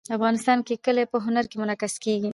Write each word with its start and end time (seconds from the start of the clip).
افغانستان 0.17 0.59
کې 0.67 0.75
کلي 0.85 1.03
په 1.11 1.17
هنر 1.25 1.45
کې 1.49 1.55
منعکس 1.61 1.93
کېږي. 2.03 2.29